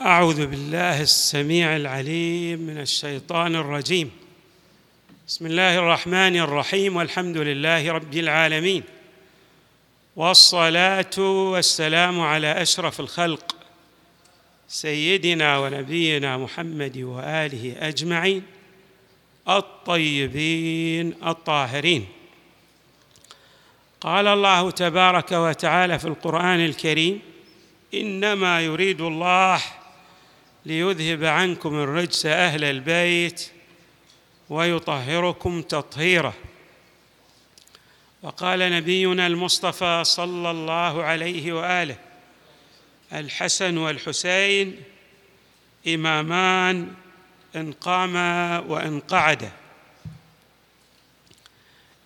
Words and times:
أعوذ 0.00 0.46
بالله 0.46 1.00
السميع 1.02 1.76
العليم 1.76 2.60
من 2.60 2.80
الشيطان 2.80 3.56
الرجيم. 3.56 4.10
بسم 5.28 5.46
الله 5.46 5.78
الرحمن 5.78 6.36
الرحيم 6.36 6.96
والحمد 6.96 7.36
لله 7.36 7.92
رب 7.92 8.14
العالمين. 8.14 8.82
والصلاة 10.16 11.18
والسلام 11.18 12.20
على 12.20 12.62
أشرف 12.62 13.00
الخلق 13.00 13.56
سيدنا 14.68 15.58
ونبينا 15.58 16.36
محمد 16.36 16.98
وآله 16.98 17.76
أجمعين 17.78 18.42
الطيبين 19.48 21.14
الطاهرين. 21.26 22.06
قال 24.00 24.26
الله 24.26 24.70
تبارك 24.70 25.32
وتعالى 25.32 25.98
في 25.98 26.04
القرآن 26.04 26.60
الكريم 26.64 27.20
إنما 27.94 28.60
يريد 28.60 29.00
الله 29.00 29.60
ليذهب 30.68 31.24
عنكم 31.24 31.74
الرجس 31.74 32.26
أهل 32.26 32.64
البيت 32.64 33.50
ويطهركم 34.50 35.62
تطهيرا 35.62 36.32
وقال 38.22 38.58
نبينا 38.58 39.26
المصطفى 39.26 40.02
صلى 40.04 40.50
الله 40.50 41.02
عليه 41.02 41.52
وآله 41.52 41.96
الحسن 43.12 43.78
والحسين 43.78 44.82
إمامان 45.88 46.94
إن 47.56 47.72
قاما 47.72 48.58
وإن 48.58 49.00
قعدا 49.00 49.52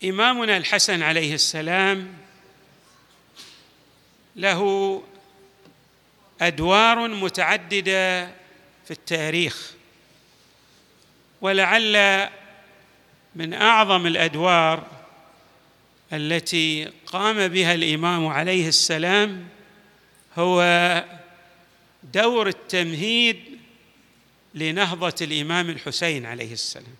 إمامنا 0.04 0.56
الحسن 0.56 1.02
عليه 1.02 1.34
السلام 1.34 2.14
له 4.36 5.02
أدوار 6.40 7.08
متعددة 7.08 8.41
في 8.92 8.98
التاريخ. 8.98 9.72
ولعل 11.40 12.28
من 13.34 13.54
أعظم 13.54 14.06
الأدوار 14.06 14.86
التي 16.12 16.92
قام 17.06 17.48
بها 17.48 17.74
الإمام 17.74 18.26
عليه 18.26 18.68
السلام 18.68 19.48
هو 20.38 20.64
دور 22.02 22.48
التمهيد 22.48 23.58
لنهضة 24.54 25.14
الإمام 25.20 25.70
الحسين 25.70 26.26
عليه 26.26 26.52
السلام. 26.52 26.96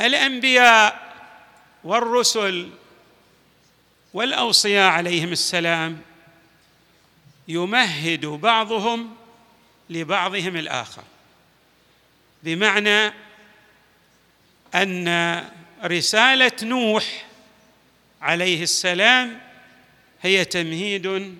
الأنبياء 0.00 1.14
والرسل 1.84 2.70
والأوصياء 4.14 4.90
عليهم 4.90 5.32
السلام 5.32 6.00
يمهد 7.48 8.26
بعضهم 8.26 9.17
لبعضهم 9.90 10.56
الآخر. 10.56 11.02
بمعنى 12.42 13.12
أن 14.74 15.44
رسالة 15.84 16.52
نوح 16.62 17.26
عليه 18.22 18.62
السلام 18.62 19.40
هي 20.22 20.44
تمهيد 20.44 21.36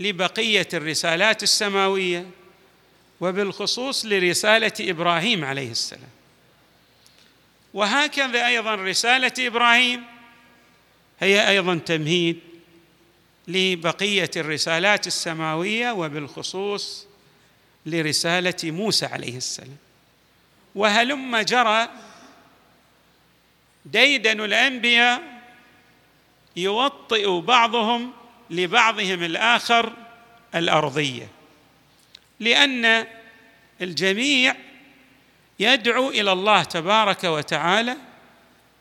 لبقية 0.00 0.68
الرسالات 0.74 1.42
السماوية 1.42 2.26
وبالخصوص 3.20 4.04
لرسالة 4.04 4.72
إبراهيم 4.80 5.44
عليه 5.44 5.70
السلام. 5.70 6.10
وهكذا 7.74 8.46
أيضا 8.46 8.74
رسالة 8.74 9.32
إبراهيم 9.38 10.04
هي 11.20 11.48
أيضا 11.48 11.78
تمهيد 11.78 12.38
لبقية 13.48 14.30
الرسالات 14.36 15.06
السماوية 15.06 15.92
وبالخصوص 15.92 17.06
لرسالة 17.90 18.54
موسى 18.64 19.06
عليه 19.06 19.36
السلام. 19.36 19.76
وهلم 20.74 21.36
جرى 21.36 21.88
ديدن 23.84 24.40
الأنبياء 24.40 25.22
يوطئ 26.56 27.40
بعضهم 27.40 28.12
لبعضهم 28.50 29.22
الآخر 29.24 29.92
الأرضية 30.54 31.28
لأن 32.40 33.06
الجميع 33.80 34.56
يدعو 35.60 36.10
إلى 36.10 36.32
الله 36.32 36.62
تبارك 36.62 37.24
وتعالى 37.24 37.96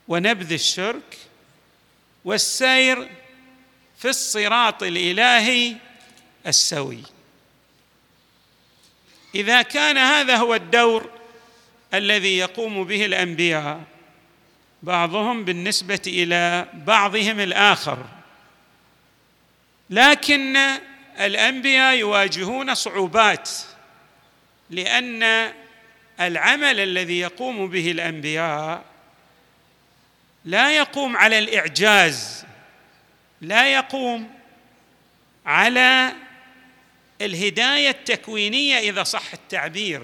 ونبذ 0.08 0.54
الشرك 0.54 1.18
والسير 2.26 3.10
في 3.98 4.10
الصراط 4.10 4.84
الإلهي 4.84 5.76
السوي. 6.48 7.04
إذا 9.36 9.62
كان 9.62 9.98
هذا 9.98 10.36
هو 10.36 10.56
الدور 10.56 11.10
الذي 11.94 12.38
يقوم 12.38 12.84
به 12.84 13.06
الأنبياء 13.06 13.82
بعضهم 14.84 15.46
بالنسبة 15.46 16.02
إلى 16.08 16.68
بعضهم 16.74 17.40
الآخر. 17.40 18.06
لكن 19.90 20.58
الأنبياء 21.20 21.96
يواجهون 21.96 22.76
صعوبات 22.76 23.50
لأن 24.70 25.54
العمل 26.20 26.80
الذي 26.80 27.20
يقوم 27.20 27.68
به 27.68 27.92
الأنبياء 27.92 28.84
لا 30.46 30.72
يقوم 30.72 31.18
على 31.18 31.40
الإعجاز 31.40 32.46
لا 33.42 33.68
يقوم 33.74 34.30
على 35.46 36.14
الهداية 37.22 37.90
التكوينية 37.90 38.78
إذا 38.78 39.04
صح 39.04 39.34
التعبير 39.34 40.04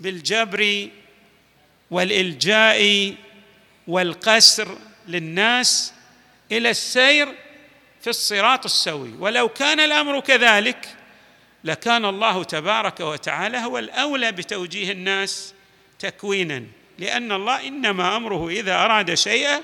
بالجبر 0.00 0.88
والإلجاء 1.90 3.14
والقسر 3.88 4.78
للناس 5.08 5.94
إلى 6.52 6.70
السير 6.70 7.28
في 8.00 8.10
الصراط 8.10 8.64
السوي. 8.64 9.12
ولو 9.18 9.48
كان 9.48 9.80
الأمر 9.80 10.20
كذلك 10.20 10.88
لكان 11.64 12.04
الله 12.04 12.44
تبارك 12.44 13.00
وتعالى 13.00 13.58
هو 13.58 13.78
الأولى 13.78 14.32
بتوجيه 14.32 14.92
الناس 14.92 15.54
تكوينا. 15.98 16.64
لأن 16.98 17.32
الله 17.32 17.68
إنما 17.68 18.16
أمره 18.16 18.48
إذا 18.48 18.74
أراد 18.74 19.14
شيئا 19.14 19.60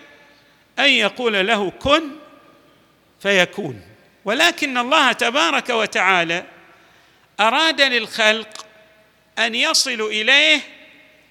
أن 0.79 0.91
يقول 0.91 1.47
له 1.47 1.71
كن 1.71 2.03
فيكون. 3.21 3.90
ولكن 4.25 4.79
الله 4.79 5.13
تبارك 5.13 5.71
وتعالى 5.71 6.45
أراد 7.41 7.81
للخلق 7.81 8.67
أن 9.39 9.55
يصلوا 9.55 10.11
إليه 10.11 10.61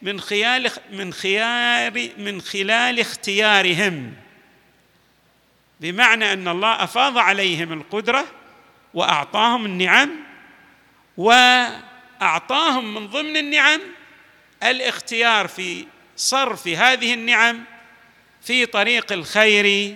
من 0.02 0.20
خلال 0.20 0.72
من 0.92 1.14
خيار 1.14 2.10
من 2.18 2.42
خلال 2.42 3.00
اختيارهم. 3.00 4.14
بمعنى 5.80 6.34
أن 6.34 6.48
الله 6.48 6.84
أفاض 6.84 7.18
عليهم 7.18 7.74
القدرة 7.74 8.26
وأعطاهم 8.94 9.66
النعم 9.66 10.10
وأعطاهم 11.18 12.94
من 12.94 13.08
ضمن 13.08 13.38
النعم 13.38 13.82
الاختيار 14.64 15.48
في 15.48 15.86
صرف 16.16 16.68
هذه 16.68 17.14
النعم 17.14 17.64
في 18.42 18.66
طريق 18.66 19.12
الخير 19.12 19.96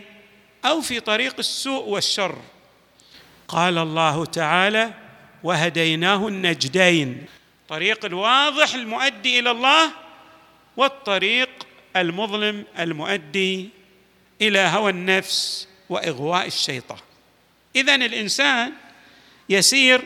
أو 0.65 0.81
في 0.81 0.99
طريق 0.99 1.35
السوء 1.39 1.83
والشر. 1.83 2.41
قال 3.47 3.77
الله 3.77 4.25
تعالى 4.25 4.93
وهديناه 5.43 6.27
النجدين. 6.27 7.25
طريق 7.69 8.05
الواضح 8.05 8.73
المؤدي 8.73 9.39
إلى 9.39 9.51
الله 9.51 9.91
والطريق 10.77 11.49
المظلم 11.95 12.65
المؤدي 12.79 13.69
إلى 14.41 14.59
هوى 14.59 14.91
النفس 14.91 15.67
وإغواء 15.89 16.47
الشيطان. 16.47 16.97
اذا 17.75 17.95
الإنسان 17.95 18.73
يسير 19.49 20.01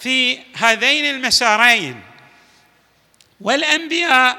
في 0.00 0.38
هذين 0.54 1.04
المسارين 1.04 2.00
والأنبياء 3.40 4.38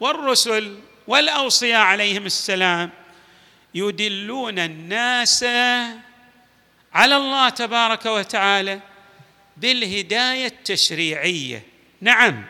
والرسل 0.00 0.78
والأوصياء 1.06 1.80
عليهم 1.80 2.26
السلام 2.26 2.90
يدلون 3.74 4.58
الناس 4.58 5.44
على 6.94 7.16
الله 7.16 7.48
تبارك 7.48 8.06
وتعالى 8.06 8.80
بالهداية 9.56 10.46
التشريعية. 10.46 11.62
نعم. 12.00 12.44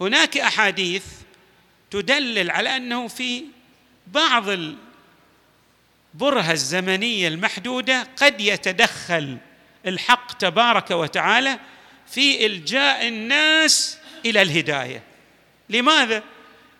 هناك 0.00 0.38
أحاديث 0.38 1.04
تدلل 1.90 2.50
على 2.50 2.76
أنه 2.76 3.08
في 3.08 3.44
بعض 4.06 4.48
البرهة 6.14 6.52
الزمنية 6.52 7.28
المحدودة 7.28 8.06
قد 8.16 8.40
يتدخل 8.40 9.38
الحق 9.86 10.32
تبارك 10.32 10.90
وتعالى 10.90 11.58
في 12.06 12.46
إلجاء 12.46 13.08
الناس 13.08 13.98
إلى 14.26 14.42
الهداية. 14.42 15.02
لماذا؟ 15.68 16.22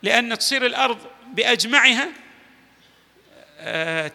لأن 0.03 0.39
تصير 0.39 0.67
الأرض 0.67 0.99
بأجمعها 1.33 2.09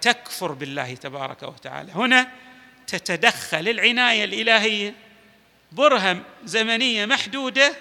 تكفر 0.02 0.52
بالله 0.52 0.96
تبارك 0.96 1.44
وتعالى. 1.44 1.92
هنا 1.92 2.28
تتدخل 2.88 3.70
العناية 3.70 4.24
الإلهية 4.24 4.94
برهه 5.72 6.22
زمنية 6.46 7.06
محدودة 7.06 7.74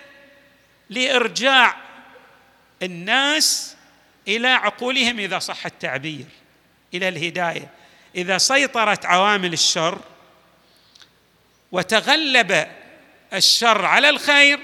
لإرجاع 0.91 1.77
الناس 2.83 3.77
إلى 4.29 4.49
عقولهم 4.49 5.19
إذا 5.19 5.39
صح 5.39 5.67
التعبير 5.67 6.27
إلى 6.95 7.09
الهداية. 7.09 7.71
إذا 8.15 8.39
سيطرت 8.39 9.07
عوامل 9.07 9.53
الشر 9.53 10.01
وتغلب 11.73 12.67
الشر 13.33 13.85
على 13.85 14.09
الخير 14.09 14.59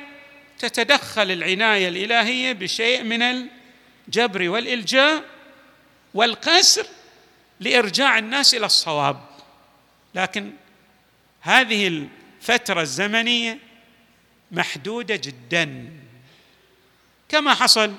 تتدخل 0.59 1.31
العناية 1.31 1.89
الإلهية 1.89 2.53
بشيء 2.53 3.03
من 3.03 3.49
الجبر 4.09 4.49
والإلجاء 4.49 5.23
والقسر 6.15 6.87
لإرجاع 7.61 8.19
الناس 8.19 8.55
إلى 8.55 8.67
الصواب. 8.67 9.21
لكن 10.15 10.53
هذه 11.41 11.87
الفترة 11.89 12.81
الزمنية 12.81 13.59
محدودة 14.51 15.17
جدا. 15.17 15.91
كما 17.29 17.55
حصل 17.55 17.95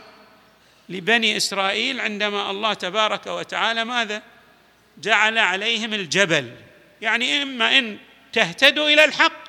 لبني 0.89 1.38
إسرائيل 1.38 2.01
عندما 2.01 2.51
الله 2.51 2.74
تبارك 2.74 3.27
وتعالى 3.27 3.86
ماذا؟ 3.86 4.24
جعل 4.98 5.38
عليهم 5.38 5.94
الجبل. 5.94 6.56
يعني 7.01 7.42
إما 7.42 7.77
إن 7.77 7.98
تهتدوا 8.33 8.89
إلى 8.89 9.06
الحق 9.06 9.44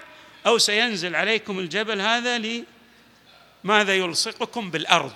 أو 0.46 0.58
سينزل 0.58 1.16
عليكم 1.16 1.58
الجبل 1.58 2.00
هذا 2.00 2.64
لماذا 3.64 3.96
يلصقكم 3.96 4.70
بالأرض. 4.70 5.12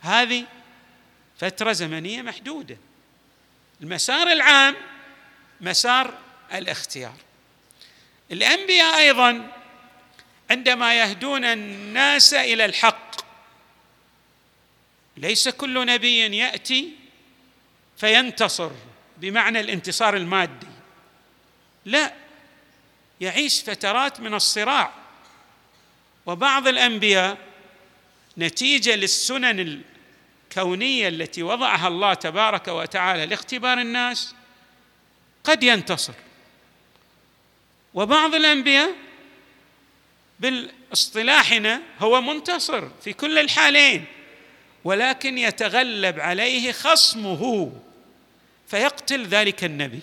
هذه 0.00 0.44
فترة 1.38 1.72
زمنية 1.72 2.22
محدودة. 2.22 2.76
المسار 3.82 4.32
العام 4.32 4.76
مسار 5.60 6.18
الاختيار. 6.52 7.14
الأنبياء 8.32 8.98
أيضا 8.98 9.52
عندما 10.50 10.94
يهدون 10.94 11.44
الناس 11.44 12.34
إلى 12.34 12.64
الحق 12.64 13.16
ليس 15.16 15.48
كل 15.48 15.86
نبي 15.86 16.36
يأتي 16.36 16.92
فينتصر 17.96 18.70
بمعنى 19.16 19.60
الانتصار 19.60 20.16
المادي. 20.16 20.66
لا 21.84 22.14
يعيش 23.20 23.62
فترات 23.62 24.20
من 24.20 24.34
الصراع. 24.34 24.92
وبعض 26.26 26.68
الأنبياء 26.68 27.38
نتيجة 28.38 28.94
للسنن 28.94 29.82
الكونية 30.58 31.08
التي 31.08 31.42
وضعها 31.42 31.88
الله 31.88 32.14
تبارك 32.14 32.68
وتعالى 32.68 33.26
لاختبار 33.26 33.80
الناس 33.80 34.34
قد 35.44 35.62
ينتصر. 35.62 36.12
وبعض 37.94 38.34
الأنبياء 38.34 38.94
باصطلاحنا 40.40 41.82
هو 42.00 42.20
منتصر 42.20 42.88
في 43.04 43.12
كل 43.12 43.38
الحالين 43.38 44.04
ولكن 44.84 45.38
يتغلب 45.38 46.20
عليه 46.20 46.72
خصمه 46.72 47.72
فيقتل 48.68 49.26
ذلك 49.26 49.64
النبي. 49.64 50.00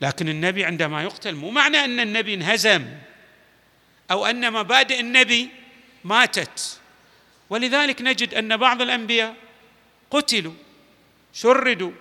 لكن 0.00 0.28
النبي 0.28 0.64
عندما 0.64 1.02
يقتل 1.02 1.34
مو 1.34 1.50
معنى 1.50 1.84
أن 1.84 2.00
النبي 2.00 2.34
انهزم 2.34 2.86
أو 4.10 4.26
أن 4.26 4.52
مبادئ 4.52 5.00
النبي 5.00 5.48
ماتت. 6.04 6.80
ولذلك 7.50 8.02
نجد 8.02 8.34
أن 8.34 8.56
بعض 8.56 8.82
الأنبياء 8.82 9.36
قتلوا 10.10 10.54
شردوا. 11.32 11.92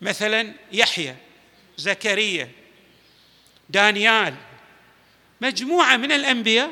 مثلا 0.00 0.54
يحيى 0.72 1.16
زكريا 1.76 2.50
دانيال. 3.70 4.34
مجموعة 5.40 5.96
من 5.96 6.12
الأنبياء 6.12 6.70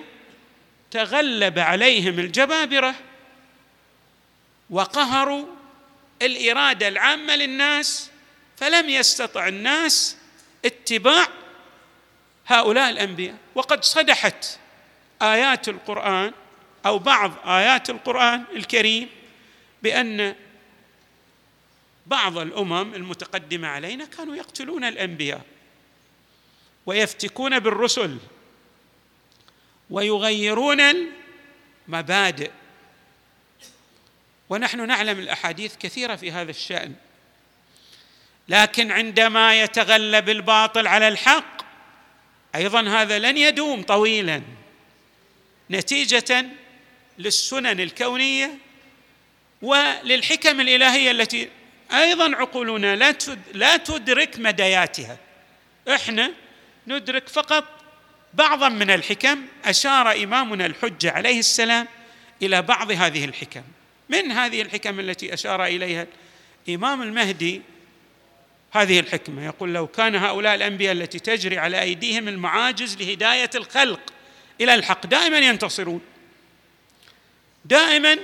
تغلب 0.91 1.59
عليهم 1.59 2.19
الجبابرة 2.19 2.95
وقهروا 4.71 5.47
الإرادة 6.23 6.89
العامة 6.89 7.37
للناس 7.37 8.11
فلم 8.57 8.89
يستطع 8.89 9.49
الناس 9.49 10.17
اتباع 10.65 11.29
هؤلاء 12.47 12.91
الأنبياء. 12.91 13.37
وقد 13.55 13.85
صدحت 13.85 14.59
آيات 15.33 15.69
القرآن 15.69 16.33
أو 16.87 16.99
بعض 16.99 17.33
آيات 17.47 17.91
القرآن 17.91 18.45
الكريم 18.57 19.09
بأن 19.83 20.35
بعض 22.07 22.39
الأمم 22.39 22.95
المتقدمة 22.95 23.69
علينا 23.69 24.05
كانوا 24.05 24.37
يقتلون 24.37 24.85
الأنبياء 24.85 25.41
ويفتكون 26.87 27.59
بالرسل 27.59 28.19
ويغيرون 29.91 30.81
المبادئ. 31.89 32.51
ونحن 34.49 34.87
نعلم 34.87 35.19
الأحاديث 35.19 35.77
كثيرة 35.77 36.17
في 36.17 36.33
هذا 36.33 36.51
الشأن. 36.51 36.95
لكن 38.49 38.91
عندما 38.91 39.61
يتغلب 39.61 40.29
الباطل 40.29 40.87
على 40.87 41.09
الحق 41.09 41.63
أيضا 42.55 42.89
هذا 42.89 43.19
لن 43.19 43.37
يدوم 43.37 43.83
طويلا. 43.83 44.43
نتيجة 45.71 46.47
للسنن 47.19 47.81
الكونية 47.81 48.59
وللحكم 49.63 50.61
الإلهية 50.61 51.11
التي 51.11 51.49
أيضا 51.93 52.37
عقولنا 52.37 52.97
لا 52.97 53.15
لا 53.55 53.77
تدرك 53.77 54.39
مدياتها 54.39 55.19
إحنا 55.89 56.33
ندرك 56.87 57.29
فقط 57.29 57.65
بعضا 58.35 58.69
من 58.69 58.91
الحكم 58.91 59.43
أشار 59.65 60.13
إمامنا 60.13 60.67
الحجه 60.67 61.11
عليه 61.11 61.39
السلام 61.39 61.89
إلى 62.43 62.63
بعض 62.63 62.91
هذه 62.91 63.25
الحكم. 63.25 63.63
من 64.09 64.33
هذه 64.33 64.63
الحكم 64.63 65.01
التي 65.01 65.35
أشار 65.35 65.65
إليها؟ 65.65 66.07
الامام 66.69 67.03
المهدي 67.03 67.63
هذه 68.73 69.01
الحكمة. 69.01 69.45
يقول 69.45 69.75
لو 69.75 69.87
كان 69.87 70.15
هؤلاء 70.15 70.55
الأنبياء 70.55 70.93
التي 70.93 71.19
تجري 71.19 71.59
على 71.59 71.83
أيديهم 71.83 72.29
المعاجز 72.29 72.97
لهداية 72.97 73.51
الخلق 73.55 74.14
إلى 74.61 74.75
الحق 74.75 75.07
دائما 75.07 75.39
ينتصرون. 75.39 76.01
دائما 77.65 78.19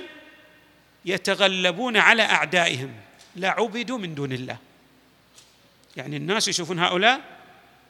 يتغلبون 1.05 1.97
على 1.97 2.23
أعدائهم. 2.23 2.93
لعبدوا 3.35 3.97
من 3.97 4.15
دون 4.15 4.31
الله. 4.31 4.57
يعني 5.97 6.17
الناس 6.17 6.47
يشوفون 6.47 6.79
هؤلاء 6.79 7.21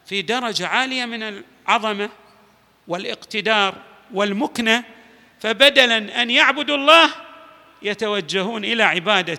في 0.06 0.22
درجة 0.22 0.66
عالية 0.66 1.04
من 1.04 1.22
العظمة 1.22 2.10
والاقتدار 2.88 3.74
والمكنة 4.12 4.84
فبدلا 5.40 6.22
أن 6.22 6.30
يعبدوا 6.30 6.76
الله 6.76 7.10
يتوجهون 7.82 8.64
إلى 8.64 8.82
عبادة 8.82 9.38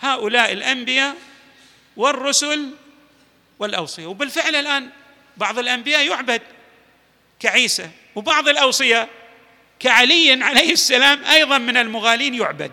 هؤلاء 0.00 0.52
الأنبياء 0.52 1.16
والرسل 1.96 2.70
والاوصيه 3.58 4.06
وبالفعل 4.06 4.56
الآن 4.56 4.88
بعض 5.36 5.58
الأنبياء 5.58 6.06
يعبد 6.06 6.42
كعيسى. 7.40 7.90
وبعض 8.18 8.48
الاوصياء 8.48 9.08
كعلي 9.80 10.44
عليه 10.44 10.72
السلام 10.72 11.24
أيضا 11.24 11.58
من 11.58 11.76
المغالين 11.76 12.34
يعبد. 12.34 12.72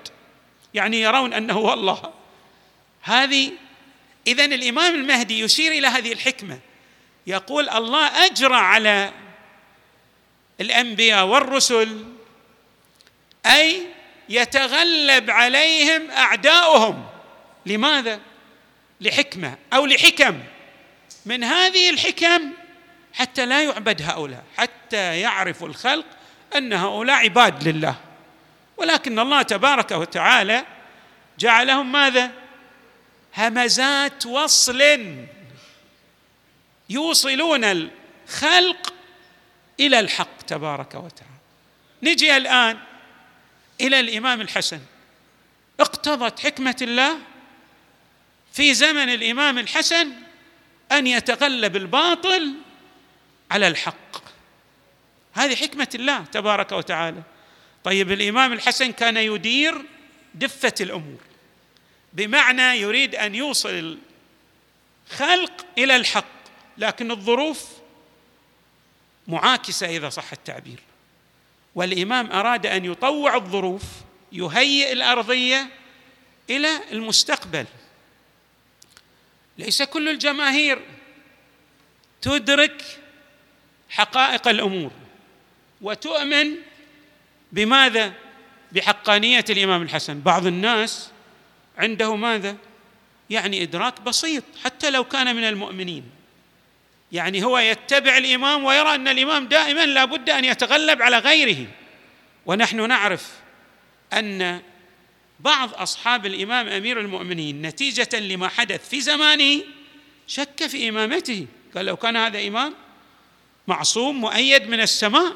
يعني 0.74 1.02
يرون 1.02 1.34
أنه 1.34 1.54
هو 1.54 1.74
الله 1.74 2.14
هذه 3.02 3.52
اذا 4.28 4.46
الإمام 4.46 4.96
المهدي 4.96 5.40
يشير 5.40 5.72
إلى 5.72 5.88
هذه 5.88 6.14
الحكمة. 6.14 6.60
يقول 7.28 7.70
الله 7.70 8.26
أجرى 8.26 8.56
على 8.56 9.12
الأنبياء 10.62 11.26
والرسل 11.26 12.06
أي 13.46 13.82
يتغلب 14.30 15.30
عليهم 15.30 16.12
أعداؤهم. 16.12 17.06
لماذا؟ 17.66 18.20
لحكمة 19.02 19.58
أو 19.74 19.86
لحكم. 19.86 20.40
من 21.26 21.44
هذه 21.44 21.90
الحكم 21.90 22.52
حتى 23.16 23.46
لا 23.46 23.64
يعبد 23.64 24.02
هؤلاء 24.02 24.44
حتى 24.58 25.20
يعرف 25.20 25.64
الخلق 25.64 26.06
أن 26.56 26.74
هؤلاء 26.74 27.16
عباد 27.16 27.68
لله. 27.68 27.96
ولكن 28.78 29.20
الله 29.20 29.42
تبارك 29.42 29.92
وتعالى 29.92 30.66
جعلهم 31.40 31.92
ماذا؟ 31.92 32.32
همزات 33.38 34.26
وصل. 34.26 34.82
يوصلون 36.90 37.64
الخلق 37.64 38.94
إلى 39.80 40.00
الحق 40.00 40.38
تبارك 40.48 40.96
وتعالى. 40.96 41.36
نجي 42.04 42.38
الآن 42.38 42.78
إلى 43.82 44.00
الإمام 44.00 44.42
الحسن. 44.42 44.80
اقتضت 45.80 46.40
حكمة 46.40 46.76
الله 46.82 47.18
في 48.54 48.74
زمن 48.74 49.10
الإمام 49.10 49.58
الحسن 49.58 50.12
أن 50.92 51.08
يتغلب 51.08 51.76
الباطل 51.76 52.54
على 53.52 53.68
الحق. 53.68 54.24
هذه 55.34 55.56
حكمة 55.56 55.90
الله 55.96 56.26
تبارك 56.26 56.72
وتعالى. 56.72 57.22
طيب 57.84 58.12
الإمام 58.12 58.54
الحسن 58.54 58.92
كان 58.92 59.18
يدير 59.18 59.82
دفة 60.34 60.74
الأمور 60.82 61.20
بمعنى 62.14 62.80
يريد 62.80 63.16
أن 63.16 63.36
يوصل 63.36 63.98
خلق 65.10 65.66
إلى 65.78 65.96
الحق 65.96 66.26
لكن 66.78 67.12
الظروف 67.12 67.68
معاكسة 69.28 69.88
إذا 69.88 70.10
صح 70.10 70.32
التعبير. 70.32 70.80
والإمام 71.76 72.32
أراد 72.32 72.66
أن 72.66 72.86
يطوع 72.86 73.36
الظروف 73.36 73.84
يهيئ 74.32 74.92
الأرضية 74.92 75.70
إلى 76.50 76.82
المستقبل. 76.92 77.66
ليس 79.58 79.82
كل 79.82 80.10
الجماهير 80.10 80.82
تدرك 82.22 83.05
حقائق 83.96 84.48
الأمور. 84.48 84.92
وتؤمن 85.82 86.56
بماذا؟ 87.52 88.14
بحقانية 88.72 89.46
الإمام 89.50 89.82
الحسن. 89.82 90.22
بعض 90.22 90.48
الناس 90.48 91.12
عنده 91.78 92.16
ماذا؟ 92.16 92.56
يعني 93.30 93.64
إدراك 93.64 94.02
بسيط 94.02 94.44
حتى 94.64 94.90
لو 94.90 95.04
كان 95.04 95.36
من 95.36 95.44
المؤمنين. 95.44 96.04
يعني 97.12 97.44
هو 97.44 97.58
يتبع 97.58 98.18
الإمام 98.18 98.64
ويرى 98.64 98.96
أن 98.96 99.08
الإمام 99.08 99.48
دائما 99.48 99.86
لا 99.86 100.06
بد 100.06 100.30
أن 100.30 100.46
يتغلب 100.46 101.02
على 101.02 101.20
غيره. 101.20 101.68
ونحن 102.46 102.88
نعرف 102.88 103.32
أن 104.14 104.62
بعض 105.40 105.74
أصحاب 105.74 106.26
الإمام 106.26 106.68
أمير 106.68 107.00
المؤمنين 107.00 107.62
نتيجة 107.62 108.20
لما 108.20 108.48
حدث 108.48 108.90
في 108.90 109.02
زمانه 109.02 109.62
شك 110.28 110.68
في 110.68 110.90
إمامته. 110.90 111.46
قال 111.76 111.86
لو 111.86 111.96
كان 111.96 112.16
هذا 112.16 112.48
إمام 112.48 112.74
معصوم 113.68 114.22
مؤيد 114.22 114.70
من 114.70 114.82
السماء 114.82 115.34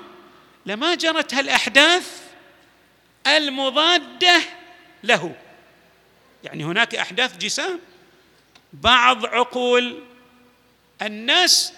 لما 0.65 0.95
جرت 0.95 1.33
هالأحداث 1.33 2.21
المضادة 3.27 4.41
له. 5.03 5.36
يعني 6.43 6.63
هناك 6.63 6.95
أحداث 6.95 7.38
جسام. 7.38 7.79
بعض 8.74 9.25
عقول 9.25 10.03
الناس 11.01 11.74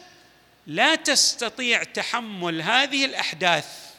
لا 0.68 0.96
تستطيع 0.96 1.84
تحمل 1.84 2.62
هذه 2.62 3.06
الأحداث. 3.06 3.92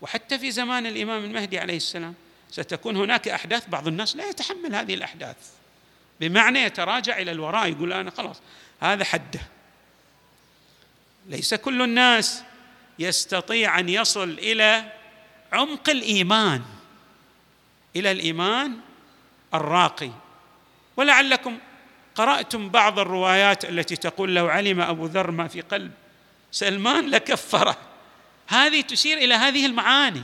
وحتى 0.00 0.38
في 0.38 0.50
زمان 0.50 0.86
الإمام 0.86 1.24
المهدي 1.24 1.58
عليه 1.58 1.76
السلام 1.76 2.14
ستكون 2.50 2.96
هناك 2.96 3.28
أحداث 3.28 3.68
بعض 3.68 3.88
الناس 3.88 4.16
لا 4.16 4.28
يتحمل 4.28 4.74
هذه 4.74 4.94
الأحداث. 4.94 5.36
بمعنى 6.20 6.58
يتراجع 6.58 7.18
إلى 7.18 7.30
الوراء 7.30 7.68
يقول 7.68 7.92
أنا 7.92 8.10
خلاص 8.10 8.36
هذا 8.80 9.04
حده. 9.04 9.40
ليس 11.28 11.54
كل 11.54 11.82
الناس 11.82 12.42
يستطيع 12.98 13.78
أن 13.78 13.88
يصل 13.88 14.30
إلى 14.30 14.92
عمق 15.52 15.90
الإيمان 15.90 16.62
إلى 17.96 18.10
الإيمان 18.10 18.76
الراقي. 19.54 20.10
ولعلكم 20.96 21.58
قرأتم 22.14 22.68
بعض 22.68 22.98
الروايات 22.98 23.64
التي 23.64 23.96
تقول 23.96 24.34
لو 24.34 24.48
علم 24.48 24.80
أبو 24.80 25.06
ذر 25.06 25.30
ما 25.30 25.48
في 25.48 25.60
قلب 25.60 25.92
سلمان 26.52 27.10
لكفره. 27.10 27.78
هذه 28.48 28.80
تشير 28.80 29.18
إلى 29.18 29.34
هذه 29.34 29.66
المعاني 29.66 30.22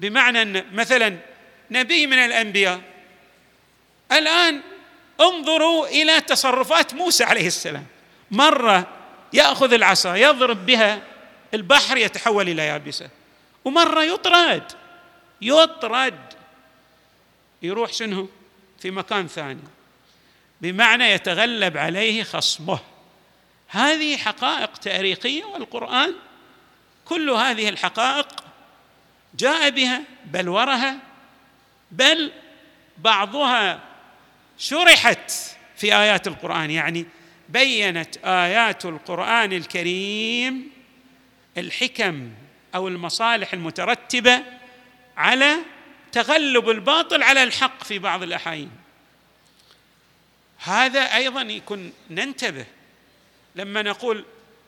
بمعنى 0.00 0.42
أن 0.42 0.64
مثلا 0.72 1.18
نبي 1.70 2.06
من 2.06 2.18
الأنبياء 2.18 2.80
الآن 4.12 4.60
انظروا 5.20 5.86
إلى 5.86 6.20
تصرفات 6.20 6.94
موسى 6.94 7.24
عليه 7.24 7.46
السلام. 7.46 7.86
مرة 8.30 9.03
ياخذ 9.34 9.72
العصا 9.72 10.14
يضرب 10.14 10.66
بها 10.66 11.02
البحر 11.54 11.96
يتحول 11.96 12.48
إلى 12.48 12.66
يابسة. 12.66 13.08
ومرة 13.64 14.02
يطرد 14.02 14.72
يطرد. 15.42 16.32
يروح 17.62 17.92
شنو؟ 17.92 18.28
في 18.78 18.90
مكان 18.90 19.28
ثاني. 19.28 19.60
بمعنى 20.60 21.10
يتغلب 21.10 21.76
عليه 21.76 22.22
خصمه. 22.22 22.78
هذه 23.68 24.16
حقائق 24.16 24.76
تاريخية 24.76 25.44
والقرآن 25.44 26.14
كل 27.04 27.30
هذه 27.30 27.68
الحقائق 27.68 28.28
جاء 29.34 29.70
بها 29.70 30.02
بلورها 30.24 30.98
بل 31.90 32.32
بعضها 32.98 33.80
شرحت 34.58 35.32
في 35.76 35.96
آيات 35.96 36.26
القرآن. 36.26 36.70
يعني 36.70 37.06
بينت 37.48 38.16
آيات 38.24 38.84
القرآن 38.84 39.52
الكريم 39.52 40.70
الحكم 41.58 42.30
أو 42.74 42.88
المصالح 42.88 43.52
المترتبة 43.52 44.42
على 45.16 45.56
تغلب 46.12 46.70
الباطل 46.70 47.22
على 47.22 47.42
الحق 47.42 47.84
في 47.84 47.98
بعض 47.98 48.22
الأحايين. 48.22 48.70
هذا 50.58 51.00
أيضا 51.00 51.42
يكون 51.42 51.92
ننتبه 52.10 52.66
لما 53.56 53.82
نقول 53.82 54.24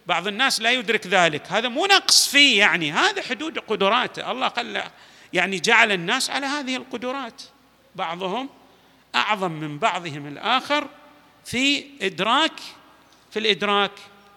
بعض 0.06 0.26
الناس 0.26 0.60
لا 0.60 0.70
يدرك 0.70 1.06
ذلك. 1.06 1.52
هذا 1.52 1.68
مو 1.68 1.86
نقص 1.86 2.28
فيه 2.28 2.58
يعني 2.58 2.92
هذا 2.92 3.22
حدود 3.22 3.58
قدراته. 3.58 4.30
الله 4.30 4.48
قال 4.48 4.82
يعني 5.32 5.58
جعل 5.58 5.92
الناس 5.92 6.30
على 6.30 6.46
هذه 6.46 6.76
القدرات. 6.76 7.42
بعضهم 7.94 8.48
أعظم 9.14 9.52
من 9.52 9.78
بعضهم 9.78 10.26
الآخر 10.26 10.88
في 11.46 11.86
إدراك 12.02 12.60
في 13.30 13.38
الإدراك 13.38 13.92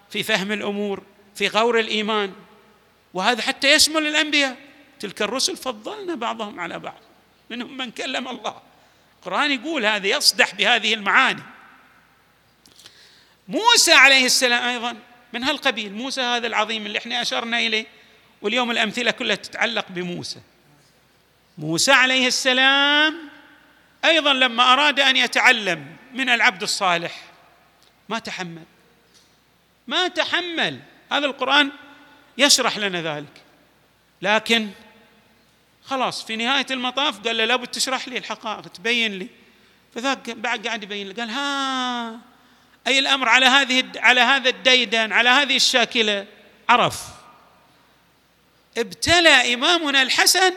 في 0.09 0.23
فهم 0.23 0.51
الأمور 0.51 1.03
في 1.35 1.47
غور 1.47 1.79
الإيمان. 1.79 2.33
وهذا 3.13 3.41
حتى 3.41 3.73
يشمل 3.73 4.07
الأنبياء. 4.07 4.57
تلك 4.99 5.21
الرسل 5.21 5.57
فضلنا 5.57 6.15
بعضهم 6.15 6.59
على 6.59 6.79
بعض. 6.79 7.01
منهم 7.49 7.77
من 7.77 7.91
كلم 7.91 8.27
الله. 8.27 8.61
القرآن 9.19 9.51
يقول 9.51 9.85
هذا 9.85 10.07
يصدح 10.07 10.55
بهذه 10.55 10.93
المعاني. 10.93 11.43
موسى 13.47 13.91
عليه 13.93 14.25
السلام 14.25 14.63
أيضا 14.63 14.97
من 15.33 15.43
هالقبيل. 15.43 15.93
موسى 15.93 16.21
هذا 16.21 16.47
العظيم 16.47 16.85
اللي 16.85 16.99
إحنا 16.99 17.21
أشرنا 17.21 17.59
إليه. 17.59 17.85
واليوم 18.41 18.71
الأمثلة 18.71 19.11
كلها 19.11 19.35
تتعلق 19.35 19.85
بموسى. 19.89 20.39
موسى 21.57 21.91
عليه 21.91 22.27
السلام 22.27 23.29
أيضا 24.05 24.33
لما 24.33 24.73
أراد 24.73 24.99
أن 24.99 25.17
يتعلم 25.17 25.98
من 26.13 26.29
العبد 26.29 26.63
الصالح. 26.63 27.21
ما 28.09 28.19
تحمل. 28.19 28.63
ما 29.87 30.07
تحمل. 30.07 30.79
هذا 31.11 31.25
القرآن 31.25 31.71
يشرح 32.37 32.77
لنا 32.77 33.01
ذلك. 33.01 33.41
لكن 34.21 34.69
خلاص 35.85 36.25
في 36.25 36.35
نهاية 36.35 36.65
المطاف 36.71 37.19
قال 37.19 37.37
له 37.37 37.45
لابد 37.45 37.67
تشرح 37.67 38.07
لي 38.07 38.17
الحقائق 38.17 38.67
تبين 38.67 39.19
لي. 39.19 39.27
فذاك 39.95 40.29
بعد 40.29 40.67
قاعد 40.67 40.83
يبين 40.83 41.07
لي 41.07 41.13
قال 41.13 41.29
ها 41.29 42.19
أي 42.87 42.99
الأمر 42.99 43.29
على 43.29 43.45
هذه 43.45 43.83
على 43.95 44.21
هذا 44.21 44.49
الديدن 44.49 45.11
على 45.11 45.29
هذه 45.29 45.55
الشاكلة؟ 45.55 46.27
عرف. 46.69 47.03
ابتلى 48.77 49.53
إمامنا 49.53 50.01
الحسن 50.01 50.53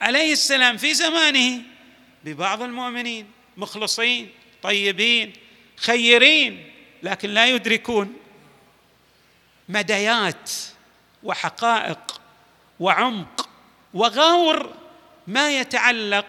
عليه 0.00 0.32
السلام 0.32 0.76
في 0.76 0.94
زمانه 0.94 1.62
ببعض 2.24 2.62
المؤمنين 2.62 3.30
مخلصين. 3.56 4.30
طيبين 4.62 5.32
خيرين 5.76 6.70
لكن 7.02 7.30
لا 7.30 7.46
يدركون 7.46 8.16
مديات 9.68 10.50
وحقائق 11.22 12.20
وعمق 12.80 13.48
وغور 13.94 14.74
ما 15.26 15.60
يتعلق 15.60 16.26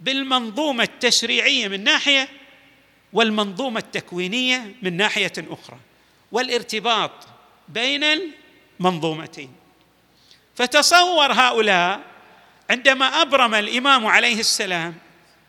بالمنظومة 0.00 0.84
التشريعية 0.84 1.68
من 1.68 1.84
ناحية 1.84 2.28
والمنظومة 3.12 3.80
التكوينية 3.80 4.74
من 4.82 4.96
ناحية 4.96 5.32
أخرى 5.38 5.78
والارتباط 6.32 7.10
بين 7.68 8.04
المنظومتين. 8.04 9.52
فتصور 10.54 11.32
هؤلاء 11.32 12.00
عندما 12.70 13.22
أبرم 13.22 13.54
الإمام 13.54 14.06
عليه 14.06 14.40
السلام 14.40 14.94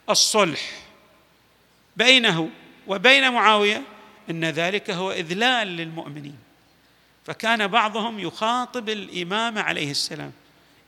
الصلح 0.09 0.59
بينه 1.97 2.49
وبين 2.87 3.31
معاوية 3.31 3.81
إن 4.29 4.45
ذلك 4.45 4.91
هو 4.91 5.11
إذلال 5.11 5.67
للمؤمنين. 5.67 6.37
فكان 7.25 7.67
بعضهم 7.67 8.19
يخاطب 8.19 8.89
الإمام 8.89 9.57
عليه 9.57 9.91
السلام 9.91 10.31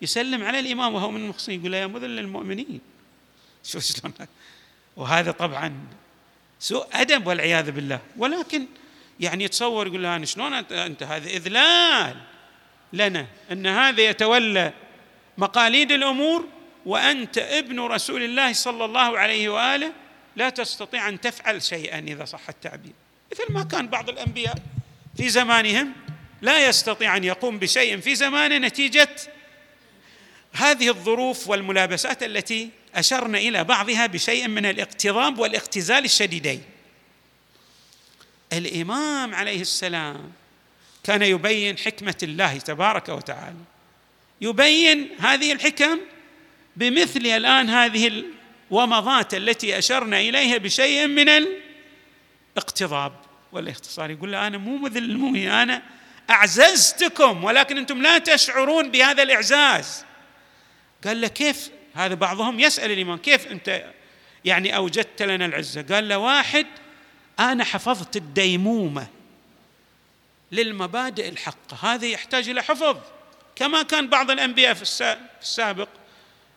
يسلم 0.02 0.44
على 0.44 0.60
الإمام 0.60 0.94
وهو 0.94 1.12
من 1.12 1.22
المخصين 1.24 1.60
يقول 1.60 1.74
يا 1.74 1.88
مذل 1.88 2.16
للمؤمنين. 2.16 2.82
شو 3.64 3.80
شلون؟ 3.80 4.14
وهذا 4.96 5.32
طبعا 5.32 5.74
سوء 6.60 6.86
أدب 6.94 7.28
والعياذ 7.28 7.72
بالله. 7.72 8.00
ولكن 8.18 8.66
يعني 9.20 9.44
يتصور 9.44 9.88
يقول 9.88 10.04
له 10.04 10.26
شلون 10.26 10.54
أنت 10.54 11.04
هذا 11.04 11.30
إذلال 11.30 12.18
لنا 12.94 13.26
إن 13.52 13.68
هذا 13.68 14.02
يتولى 14.02 14.74
مقاليد 15.38 15.92
الأمور 15.92 16.48
وأنت 16.86 17.38
ابن 17.38 17.80
رسول 17.80 18.24
الله 18.24 18.54
صلى 18.54 18.86
الله 18.86 19.20
عليه 19.20 19.50
وآله 19.50 19.92
لا 20.36 20.50
تستطيع 20.50 21.10
أن 21.10 21.22
تفعل 21.22 21.62
شيئا 21.62 22.00
إذا 22.00 22.26
صح 22.26 22.50
التعبير. 22.50 22.94
مثل 23.32 23.54
ما 23.54 23.64
كان 23.64 23.88
بعض 23.88 24.10
الأنبياء 24.10 24.56
في 25.18 25.30
زمانهم 25.30 25.94
لا 26.42 26.68
يستطيع 26.68 27.18
أن 27.18 27.24
يقوم 27.24 27.60
بشيء 27.60 28.00
في 28.00 28.16
زمانه 28.16 28.58
نتيجة 28.58 29.16
هذه 30.54 30.90
الظروف 30.90 31.48
والملابسات 31.48 32.24
التي 32.24 32.70
أشرنا 32.96 33.38
إلى 33.38 33.64
بعضها 33.64 34.06
بشيء 34.06 34.48
من 34.48 34.66
الاقتضاب 34.66 35.40
والاختزال 35.40 36.06
الشديدين. 36.06 36.64
الإمام 38.54 39.36
عليه 39.36 39.62
السلام 39.62 40.32
كان 41.04 41.22
يبين 41.22 41.78
حكمة 41.78 42.18
الله 42.24 42.58
تبارك 42.58 43.10
وتعالى. 43.10 43.58
يبين 44.42 45.10
هذه 45.20 45.54
الحكم 45.54 46.00
بمثل 46.76 47.20
الآن 47.20 47.70
هذه 47.70 48.24
الومضات 48.72 49.34
التي 49.34 49.78
أشرنا 49.78 50.20
إليها 50.20 50.58
بشيء 50.58 51.08
من 51.08 51.48
الاقتضاب 52.56 53.14
والاختصار. 53.52 54.12
يقول 54.12 54.32
له 54.32 54.48
أنا 54.48 54.58
مو 54.58 54.78
مثل 54.78 54.98
المؤمنين 54.98 55.50
أنا 55.50 55.82
أعززتكم 56.30 57.44
ولكن 57.44 57.78
أنتم 57.78 58.02
لا 58.02 58.18
تشعرون 58.18 58.92
بهذا 58.92 59.24
الإعزاز. 59.24 60.06
قال 61.06 61.22
له 61.22 61.28
كيف؟ 61.28 61.70
هذا 61.94 62.14
بعضهم 62.14 62.60
يسأل 62.60 62.92
الإمام 62.92 63.18
كيف 63.18 63.48
أنت 63.48 63.84
يعني 64.46 64.76
أوجدت 64.76 65.22
لنا 65.22 65.46
العزة؟ 65.46 65.82
قال 65.82 66.10
له 66.10 66.18
واحد 66.18 66.66
أنا 67.40 67.64
حفظت 67.64 68.16
الديمومة 68.16 69.08
للمبادئ 70.52 71.30
الحقة. 71.30 71.78
هذا 71.82 72.06
يحتاج 72.06 72.50
إلى 72.50 72.64
حفظ 72.64 72.98
كما 73.56 73.82
كان 73.84 74.08
بعض 74.08 74.32
الأنبياء 74.32 74.74
في 74.74 75.16
السابق. 75.42 75.88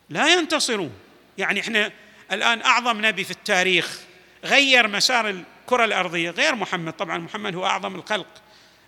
لا 0.09 0.33
ينتصرون. 0.33 0.93
يعني 1.37 1.59
إحنا 1.59 1.91
الآن 2.31 2.61
أعظم 2.61 3.05
نبي 3.05 3.23
في 3.23 3.31
التاريخ 3.31 3.99
غير 4.43 4.87
مسار 4.87 5.29
الكرة 5.29 5.85
الأرضية 5.85 6.29
غير 6.29 6.55
محمد. 6.55 6.93
طبعا 6.93 7.17
محمد 7.17 7.55
هو 7.55 7.65
أعظم 7.65 7.95
الخلق 7.95 8.41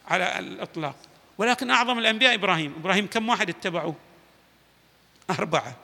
على 0.08 0.39
الإطلاق. 0.39 0.96
ولكن 1.38 1.70
أعظم 1.70 2.00
الأنبياء 2.00 2.34
إبراهيم. 2.34 2.74
إبراهيم 2.79 3.08
كم 3.08 3.29
واحد 3.29 3.50
اتبعوه؟ 3.50 3.96
أربعة. 5.29 5.75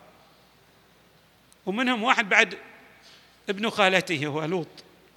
ومنهم 1.66 2.04
واحد 2.04 2.30
بعد 2.30 2.58
ابن 3.50 3.70
خالته 3.70 4.26
هو 4.26 4.46
لوط 4.46 4.68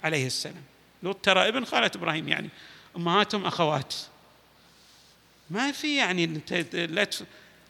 عليه 0.03 0.27
السلام. 0.27 0.63
لوط 1.03 1.25
ترى 1.25 1.47
ابن 1.47 1.65
خالة 1.65 1.91
إبراهيم 1.95 2.27
يعني 2.27 2.49
أمهاتهم 2.97 3.45
أخوات. 3.45 3.95
ما 5.49 5.71
في 5.71 5.97
يعني 5.97 6.41
لا 6.73 7.07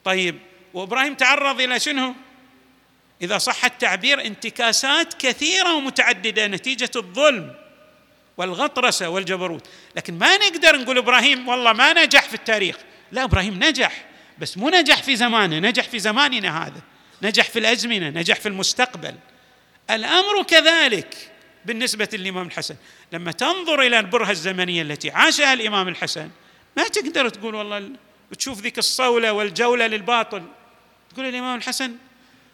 طيب 0.04 0.40
وإبراهيم 0.74 1.14
تعرض 1.14 1.62
إلى 1.62 1.80
شنو؟ 1.80 2.16
إذا 3.22 3.38
صح 3.38 3.66
التعبير 3.66 4.26
انتكاسات 4.26 5.14
كثيرة 5.14 5.76
ومتعددة 5.76 6.48
نتيجة 6.48 6.92
الظلم 6.96 7.56
والغطرسة 8.38 9.10
والجبروت. 9.10 9.68
لكن 9.96 10.18
ما 10.18 10.38
نقدر 10.38 10.76
نقول 10.76 10.98
إبراهيم 10.98 11.48
والله 11.48 11.74
ما 11.74 11.94
نجح 11.94 12.24
في 12.24 12.34
التاريخ. 12.34 12.76
لا 13.12 13.24
إبراهيم 13.24 13.64
نجح 13.64 14.06
بس 14.40 14.58
مو 14.58 14.70
نجح 14.70 15.04
في 15.04 15.16
زمانه 15.16 15.60
نجح 15.60 15.84
في 15.84 16.00
زماننا 16.00 16.68
هذا. 16.68 16.82
نجح 17.22 17.50
في 17.50 17.60
الأزمنة 17.60 18.10
نجح 18.10 18.40
في 18.40 18.48
المستقبل. 18.48 19.16
الأمر 19.90 20.44
كذلك 20.44 21.32
بالنسبة 21.66 22.10
للإمام 22.14 22.48
الحسن. 22.48 22.76
لما 23.12 23.32
تنظر 23.32 23.82
إلى 23.82 24.00
البرهة 24.00 24.32
الزمنية 24.32 24.82
التي 24.82 25.12
عاشها 25.12 25.54
الإمام 25.54 25.88
الحسن 25.88 26.30
ما 26.78 26.88
تقدر 26.88 27.30
تقول 27.30 27.56
والله 27.56 27.90
تشوف 28.38 28.62
ذيك 28.62 28.78
الصولة 28.78 29.32
والجولة 29.32 29.88
للباطل. 29.88 30.44
تقول 31.14 31.26
الإمام 31.26 31.58
الحسن 31.58 31.96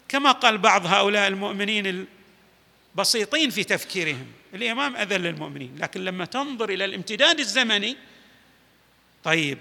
كما 0.10 0.32
قال 0.32 0.58
بعض 0.58 0.86
هؤلاء 0.86 1.28
المؤمنين 1.28 2.08
البسيطين 2.96 3.50
في 3.50 3.64
تفكيرهم 3.64 4.28
الإمام 4.54 4.96
اذل 4.96 5.28
المؤمنين 5.28 5.76
لكن 5.80 6.06
لما 6.06 6.26
تنظر 6.26 6.70
إلى 6.70 6.86
الامتداد 6.86 7.40
الزمني 7.40 7.98
طيب 9.24 9.58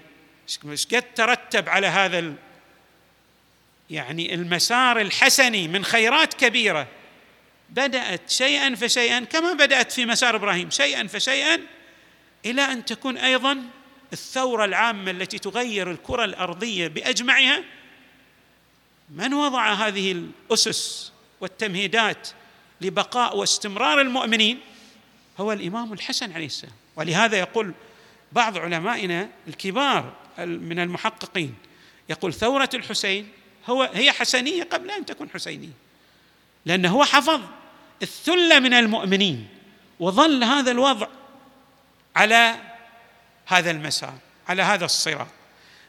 إيش 0.65 0.87
قد 0.87 1.15
ترتب 1.15 1.69
على 1.69 1.87
هذا 1.87 2.35
يعني 3.91 4.35
المسار 4.35 5.01
الحسني 5.01 5.69
من 5.69 5.85
خيرات 5.85 6.35
كبيرة؟ 6.35 6.89
بدأت 7.71 8.31
شيئا 8.31 8.75
فشيئا 8.75 9.21
كما 9.21 9.53
بدأت 9.53 9.93
في 9.93 10.07
مسار 10.07 10.37
إبراهيم 10.37 10.71
شيئا 10.71 11.07
فشيئا 11.07 11.61
إلى 12.47 12.63
أن 12.63 12.85
تكون 12.85 13.19
أيضا 13.19 13.63
الثورة 14.13 14.65
العامة 14.65 15.11
التي 15.11 15.39
تغير 15.39 15.91
الكرة 15.91 16.25
الأرضية 16.25 16.89
بأجمعها 16.89 17.65
من 19.15 19.35
وضع 19.35 19.73
هذه 19.73 20.13
الأسس 20.13 21.13
والتمهيدات 21.41 22.29
لبقاء 22.81 23.37
واستمرار 23.37 24.01
المؤمنين؟ 24.01 24.61
هو 25.41 25.53
الإمام 25.53 25.93
الحسن 25.93 26.33
عليه 26.33 26.47
السلام. 26.47 26.75
ولهذا 26.97 27.39
يقول 27.39 27.73
بعض 28.33 28.59
علمائنا 28.59 29.29
الكبار 29.49 30.13
من 30.39 30.79
المحققين 30.79 31.55
يقول 32.09 32.35
ثورة 32.35 32.69
الحسين 32.75 33.29
هو 33.67 33.91
هي 33.95 34.13
حسنية 34.13 34.63
قبل 34.63 34.91
أن 34.91 35.07
تكون 35.07 35.31
حسينية 35.31 35.73
لأنه 36.67 36.91
هو 36.91 37.05
حفظ 37.05 37.41
الثلة 38.03 38.59
من 38.59 38.75
المؤمنين 38.75 39.49
وظل 40.01 40.45
هذا 40.45 40.71
الوضع 40.71 41.07
على 42.17 42.55
هذا 43.47 43.71
المسار 43.71 44.19
على 44.49 44.63
هذا 44.63 44.85
الصراط. 44.85 45.27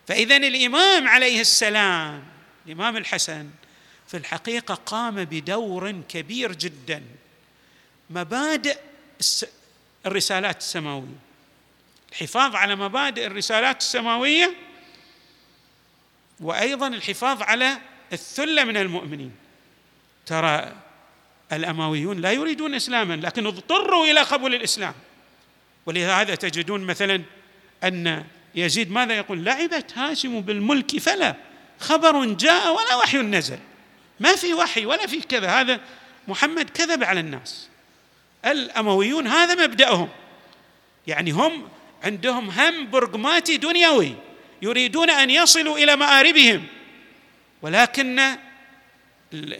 فاذا 0.08 0.38
الإمام 0.38 1.08
عليه 1.08 1.42
السلام 1.42 2.35
الإمام 2.66 2.98
الحسن 2.98 3.50
في 4.08 4.18
الحقيقة 4.18 4.74
قام 4.74 5.16
بدور 5.16 6.02
كبير 6.10 6.52
جدا. 6.52 7.04
مبادئ 8.10 8.78
الرسالات 10.06 10.58
السماوية. 10.58 11.16
الحفاظ 12.12 12.56
على 12.56 12.76
مبادئ 12.76 13.26
الرسالات 13.26 13.82
السماوية 13.82 14.56
وأيضا 16.40 16.88
الحفاظ 16.88 17.42
على 17.42 17.78
الثلة 18.14 18.64
من 18.64 18.78
المؤمنين. 18.78 19.32
ترى 20.26 20.76
الأمويون 21.54 22.22
لا 22.22 22.32
يريدون 22.32 22.74
اسلاما 22.74 23.14
لكن 23.14 23.48
اضطروا 23.48 24.06
إلى 24.06 24.22
قبول 24.22 24.56
الإسلام. 24.56 24.94
ولهذا 25.86 26.36
تجدون 26.36 26.82
مثلا 26.82 27.22
أن 27.84 28.26
يزيد 28.56 28.92
ماذا 28.92 29.14
يقول؟ 29.14 29.44
لعبت 29.44 29.98
هاشم 29.98 30.42
بالملك 30.42 31.00
فلا. 31.00 31.36
خبر 31.80 32.26
جاء 32.26 32.76
ولا 32.76 32.96
وحي 32.96 33.18
نزل. 33.18 33.60
ما 34.20 34.36
في 34.36 34.54
وحي 34.54 34.86
ولا 34.86 35.08
في 35.08 35.22
كذا. 35.22 35.50
هذا 35.50 35.80
محمد 36.28 36.70
كذب 36.70 37.04
على 37.04 37.20
الناس. 37.20 37.68
الأمويون 38.46 39.28
هذا 39.28 39.68
مبدأهم. 39.68 40.10
يعني 41.08 41.32
هم 41.32 41.70
عندهم 42.04 42.50
هم 42.50 42.90
برغماتي 42.92 43.58
دنيوي 43.58 44.16
يريدون 44.62 45.10
أن 45.10 45.30
يصلوا 45.30 45.78
إلى 45.78 45.96
مآربهم. 45.96 46.66
ولكن 47.62 48.36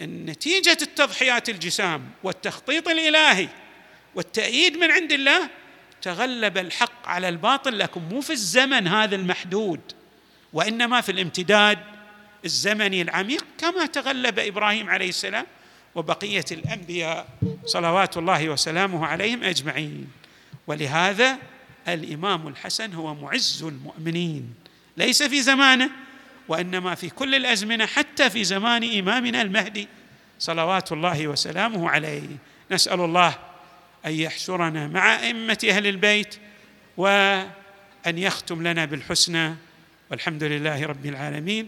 نتيجه 0.04 0.78
التضحيات 0.82 1.50
الجسام 1.50 2.10
والتخطيط 2.24 2.88
الإلهي 2.88 3.50
والتأييد 4.16 4.78
من 4.78 4.92
عند 4.92 5.12
الله 5.12 5.50
تغلب 6.02 6.58
الحق 6.58 7.08
على 7.08 7.30
الباطل 7.30 7.80
لكن 7.80 8.02
مو 8.02 8.22
في 8.22 8.34
الزمن 8.34 8.88
هذا 8.88 9.16
المحدود 9.16 9.80
وإنما 10.54 11.02
في 11.02 11.12
الامتداد 11.12 11.80
الزمني 12.46 13.02
العميق 13.02 13.46
كما 13.58 13.86
تغلب 13.86 14.40
إبراهيم 14.40 14.90
عليه 14.90 15.10
السلام 15.10 15.46
وبقية 15.96 16.46
الأنبياء 16.52 17.28
صلوات 17.66 18.18
الله 18.18 18.50
وسلامه 18.50 19.06
عليهم 19.06 19.44
أجمعين. 19.44 20.08
ولهذا 20.68 21.38
الإمام 21.88 22.48
الحسن 22.48 22.94
هو 22.94 23.16
معز 23.16 23.64
المؤمنين. 23.64 24.54
ليس 24.98 25.24
في 25.24 25.42
زمانه 25.42 25.90
وإنما 26.48 26.96
في 26.96 27.10
كل 27.10 27.36
الأزمنة 27.36 27.86
حتى 27.86 28.30
في 28.30 28.44
زمان 28.44 28.98
إمامنا 29.00 29.42
المهدي 29.42 29.88
صلوات 30.40 30.92
الله 30.92 31.28
وسلامه 31.28 31.90
عليه. 31.90 32.28
نسأل 32.72 33.00
الله 33.00 33.38
أن 34.06 34.12
يحشرنا 34.12 34.88
مع 34.88 35.16
أئمة 35.16 35.68
أهل 35.70 35.88
البيت 35.88 36.36
وأن 36.98 37.48
يختم 38.06 38.68
لنا 38.68 38.86
بالحسنى. 38.86 39.56
والحمد 40.12 40.44
لله 40.44 40.86
رب 40.86 41.06
العالمين. 41.06 41.68